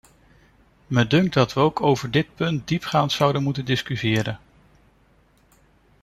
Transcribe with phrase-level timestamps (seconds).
[0.87, 4.39] Me dunkt dat we ook over dit punt diepgaand zouden moeten discussiëren.